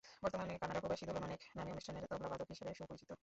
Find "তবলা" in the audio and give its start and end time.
2.09-2.27